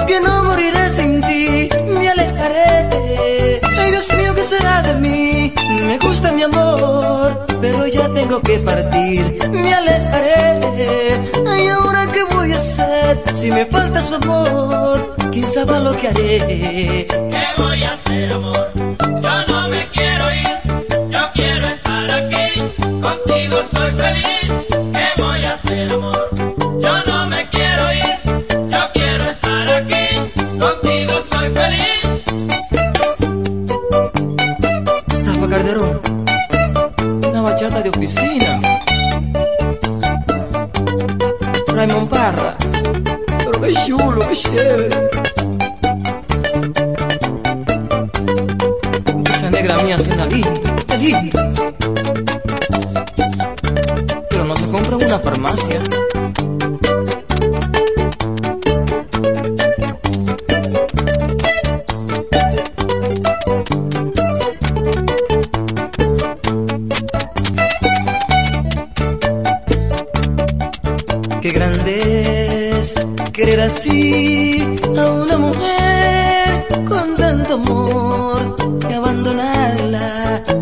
[0.07, 3.61] que no moriré sin ti, me alejaré.
[3.79, 5.40] Ay Dios mío, ¿qué será de mí?
[5.87, 11.31] Me gusta mi amor, pero ya tengo que partir, me alejaré.
[11.47, 16.07] Ay, ahora qué voy a hacer si me falta su amor, quién sabe lo que
[16.07, 17.07] haré.
[17.07, 18.70] ¿Qué voy a hacer, amor?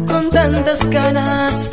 [0.08, 1.72] Con tantas ganas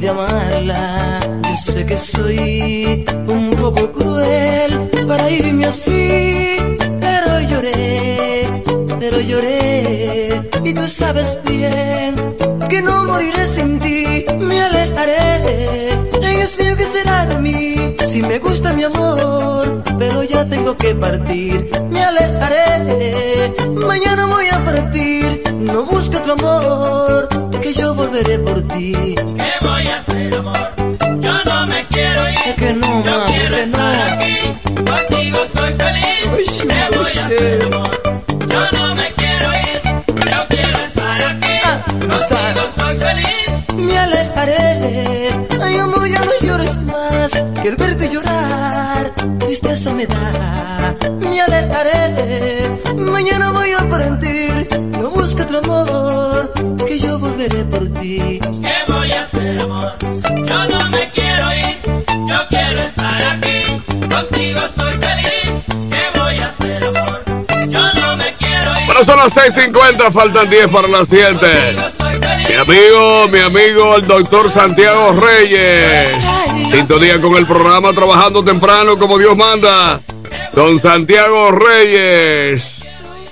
[0.00, 1.20] de amarla.
[1.42, 6.56] Yo sé que soy un poco cruel para irme así,
[7.00, 8.62] pero lloré,
[8.98, 12.14] pero lloré y tú sabes bien
[12.68, 15.98] que no moriré sin ti, me alejaré.
[16.40, 17.94] Dios mío, ¿qué será de mí?
[18.06, 23.54] Si me gusta mi amor, pero ya tengo que partir, me alejaré.
[23.86, 25.19] Mañana voy a partir,
[25.72, 27.28] no busco otro amor,
[27.60, 28.92] que yo volveré por ti.
[28.92, 30.70] ¿Qué voy a hacer, amor?
[31.20, 32.36] Yo no me quiero ir.
[32.46, 33.92] Es que no, Yo quiero que no.
[33.92, 34.36] estar aquí.
[34.74, 36.04] Contigo soy feliz.
[36.36, 37.90] Uy, ¿Qué voy a hacer, amor?
[38.48, 40.04] Yo no me quiero ir.
[40.06, 41.52] Yo quiero estar aquí.
[41.64, 43.76] Ah, Contigo soy feliz.
[43.76, 45.46] me alejaré.
[45.62, 47.32] Ay, amor, ya no llores más,
[47.62, 50.94] que el verte llorar, tristeza me da.
[51.20, 52.59] Me alejaré,
[69.10, 71.36] son las 6.50, faltan 10 para las 7.
[71.36, 72.48] Contigo soy feliz.
[72.48, 76.16] Mi amigo, mi amigo, el doctor Santiago Reyes.
[76.70, 80.00] Sintonía con el programa Trabajando Temprano como Dios manda.
[80.52, 82.84] Don Santiago Reyes.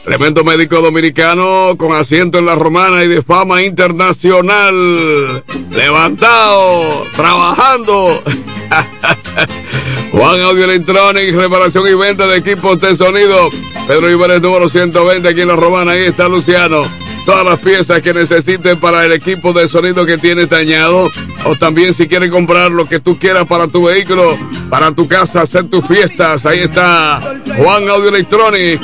[0.02, 5.44] Tremendo médico dominicano con asiento en la romana y de fama internacional.
[5.70, 8.22] Levantado, trabajando.
[10.19, 13.51] Juan Audio Electronic, reparación y venta de equipos de sonido.
[13.86, 15.93] Pedro Ibares número 120 aquí en la romana.
[15.93, 16.82] Ahí está Luciano.
[17.28, 21.10] Todas las piezas que necesiten para el equipo de sonido que tienes dañado.
[21.44, 24.34] O también si quieres comprar lo que tú quieras para tu vehículo,
[24.70, 26.46] para tu casa, hacer tus fiestas.
[26.46, 27.20] Ahí está
[27.59, 28.80] Juan Audio Electronic.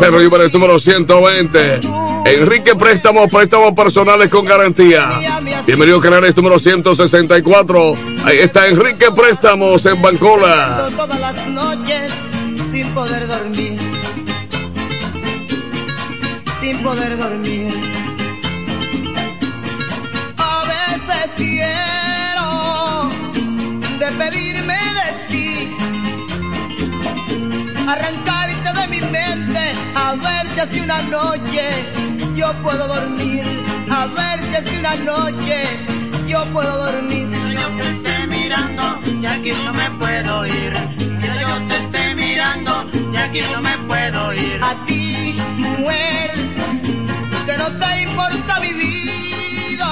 [0.00, 1.80] Pedro Ibares número 120.
[2.24, 5.10] Enrique Préstamos, préstamos personales con garantía.
[5.66, 7.92] Bienvenido Canales número 164.
[8.24, 10.88] Ahí está Enrique Préstamos en Bancola.
[10.96, 12.10] Todas las noches
[12.70, 13.78] sin poder dormir,
[16.66, 17.72] sin poder dormir.
[20.36, 23.08] A veces quiero
[24.00, 25.50] despedirme de ti,
[27.86, 29.62] arrancarte de mi mente,
[29.94, 31.68] a ver si así una noche
[32.34, 33.44] yo puedo dormir,
[33.88, 35.62] a ver si así una noche
[36.26, 37.28] yo puedo dormir.
[37.56, 38.82] yo te esté mirando
[39.22, 40.72] y aquí no me puedo ir.
[41.20, 42.72] Mira, yo te esté mirando
[43.12, 44.60] y aquí no me puedo ir.
[44.64, 45.36] a ti,
[45.78, 46.55] mujer,
[47.56, 49.86] que no te importa mi vida,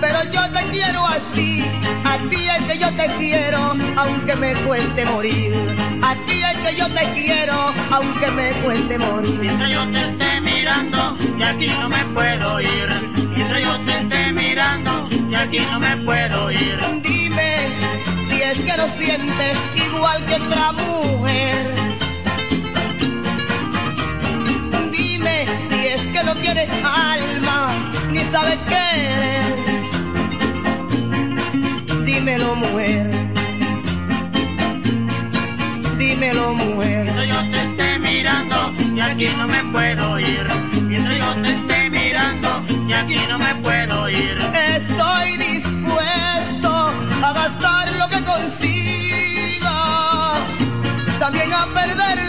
[0.00, 1.64] pero así.
[2.04, 5.54] A ti es que yo te quiero, aunque me cueste morir.
[6.02, 9.38] A ti es que yo te quiero, aunque me cueste morir.
[9.40, 12.88] Mientras yo te esté mirando, y aquí no me puedo ir.
[13.34, 16.78] Mientras yo te esté mirando, y aquí no me puedo ir.
[17.02, 17.68] Dime
[18.28, 19.58] si es que lo sientes
[19.88, 21.93] igual que otra mujer.
[26.34, 27.72] No tienes alma
[28.10, 29.54] ni sabes querer.
[32.04, 33.10] Dímelo, mujer.
[35.98, 37.04] Dímelo, mujer.
[37.04, 40.46] Mientras yo te esté mirando, y aquí no me puedo ir.
[40.82, 44.38] Mientras yo te esté mirando, y aquí no me puedo ir.
[44.76, 46.92] Estoy dispuesto
[47.22, 49.72] a gastar lo que consiga,
[51.18, 52.23] también a perder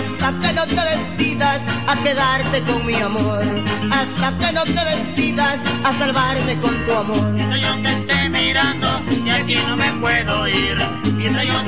[0.00, 3.44] hasta que no te decidas a quedarte con mi amor,
[3.90, 7.32] hasta que no te decidas a salvarme con tu amor.
[7.32, 8.88] Mientras yo te esté mirando,
[9.24, 10.78] y aquí no me puedo ir.
[11.16, 11.59] Mientras yo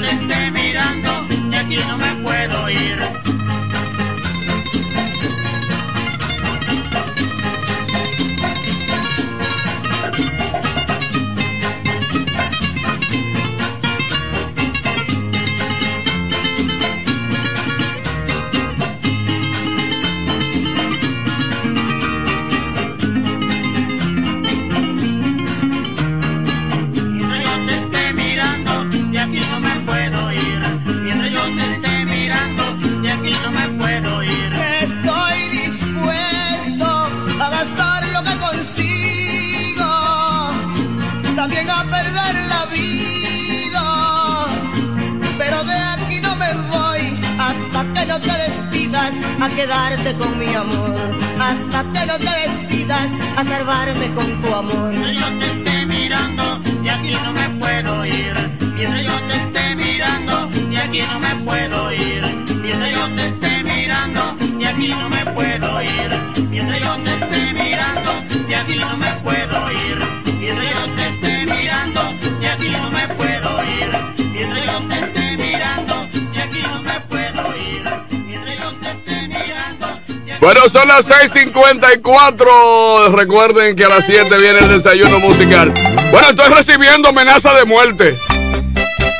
[80.93, 83.12] las 6:54.
[83.12, 85.73] Recuerden que a las 7 viene el desayuno musical.
[86.10, 88.19] Bueno, estoy recibiendo amenaza de muerte.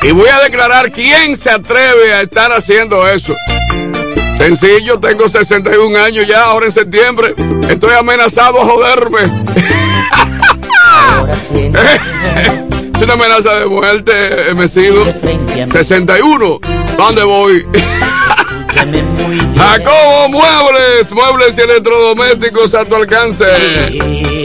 [0.03, 3.35] Y voy a declarar quién se atreve a estar haciendo eso.
[4.37, 7.35] Sencillo, tengo 61 años ya, ahora en septiembre.
[7.69, 9.21] Estoy amenazado a joderme.
[12.95, 15.05] Es una amenaza de muerte, Mesido.
[15.73, 16.61] 61.
[16.97, 17.67] ¿Dónde voy?
[19.57, 20.29] Jacobo
[21.11, 23.45] Muebles, y electrodomésticos a tu alcance.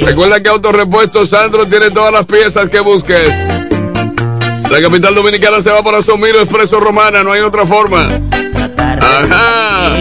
[0.03, 3.29] Recuerda que Autorepuesto Sandro tiene todas las piezas que busques.
[4.69, 8.09] La capital dominicana se va por Asomiro Expreso Romana, no hay otra forma.
[8.99, 9.93] Ajá.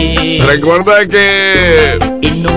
[0.47, 1.99] Recuerda que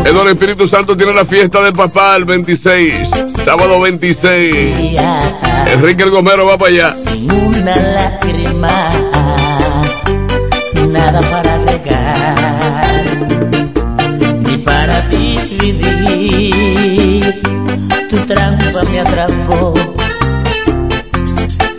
[0.05, 3.09] Eduardo Espíritu Santo tiene la fiesta del papá el 26,
[3.43, 4.55] sábado 26.
[5.67, 6.93] Enrique el Gomero va para allá.
[7.31, 8.89] una lágrima,
[10.87, 11.38] nada para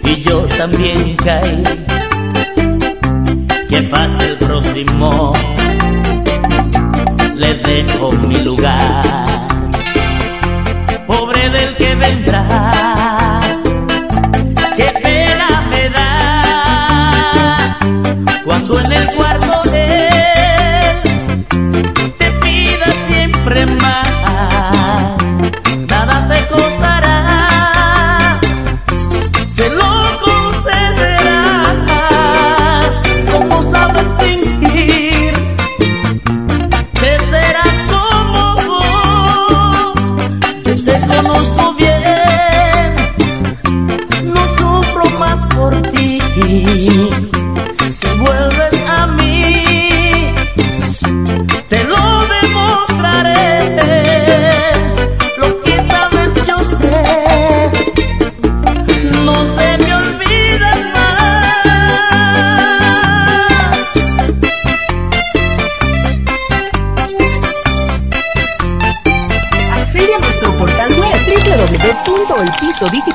[0.04, 1.64] y yo también caí.
[3.68, 5.32] Que pase el próximo,
[7.34, 9.02] le dejo mi lugar.
[11.06, 13.40] Pobre del que vendrá
[14.76, 17.78] qué pena me da
[18.44, 19.06] cuando en el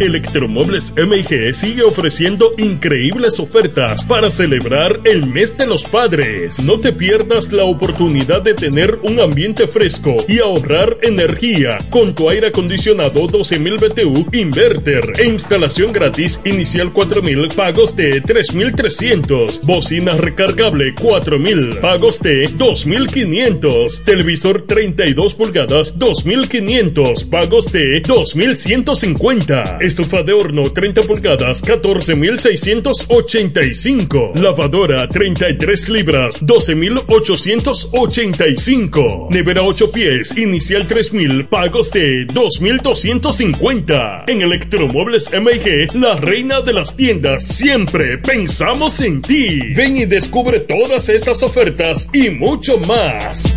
[0.00, 6.60] Electromuebles MG sigue ofreciendo increíbles ofertas para celebrar el mes de los padres.
[6.60, 12.30] No te pierdas la oportunidad de tener un ambiente fresco y ahorrar energía con tu
[12.30, 19.66] aire acondicionado 12.000 BTU inverter e instalación gratis inicial 4.000 pagos de 3.300.
[19.66, 24.04] Bocina recargable 4.000 pagos de 2.500.
[24.04, 29.89] Televisor 32 pulgadas 2.500 pagos de 2.150.
[29.90, 34.36] Estufa de horno 30 pulgadas 14.685.
[34.36, 39.30] Lavadora 33 libras 12.885.
[39.30, 44.26] Nevera 8 pies inicial 3.000 pagos de 2.250.
[44.28, 49.74] En Electromuebles MG, la reina de las tiendas, siempre pensamos en ti.
[49.74, 53.56] Ven y descubre todas estas ofertas y mucho más.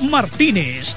[0.00, 0.96] Martínez.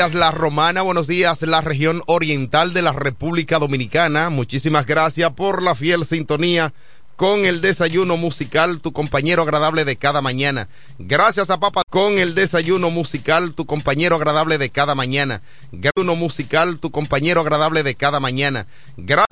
[0.00, 4.30] Días La Romana, buenos días la región oriental de la República Dominicana.
[4.30, 6.72] Muchísimas gracias por la fiel sintonía
[7.20, 10.68] con el desayuno musical, tu compañero agradable de cada mañana.
[10.98, 15.42] Gracias a Papa con el desayuno musical, tu compañero agradable de cada mañana.
[15.70, 18.66] Desayuno musical, tu compañero agradable de cada mañana.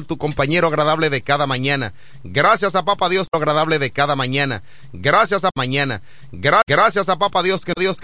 [0.06, 1.94] Tu compañero agradable de cada mañana.
[2.24, 4.62] Gracias a Papa Dios agradable de cada mañana.
[4.92, 6.02] Gracias a mañana.
[6.30, 8.02] Gra gracias a Papa Dios que Dios